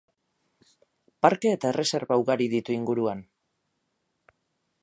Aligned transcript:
Parke 1.25 1.51
eta 1.57 1.69
erreserba 1.73 2.19
ugari 2.23 2.49
ditu 2.57 2.75
inguruan. 2.79 3.25